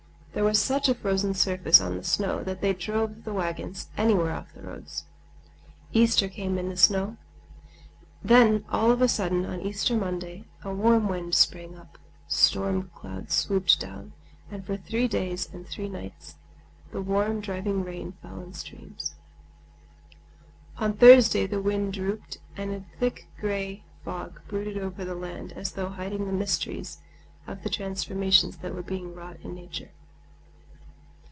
[0.33, 4.31] There was such a frozen surface on the snow that they drove the wagons anywhere
[4.31, 5.03] off the roads.
[5.91, 7.17] Easter came in the snow.
[8.23, 11.97] Then all of a sudden, on Easter Monday, a warm wind sprang up,
[12.29, 14.13] storm clouds swooped down,
[14.49, 16.35] and for three days and three nights
[16.93, 19.15] the warm, driving rain fell in streams.
[20.77, 25.73] On Thursday the wind dropped, and a thick gray fog brooded over the land as
[25.73, 26.99] though hiding the mysteries
[27.47, 29.89] of the transformations that were being wrought in nature.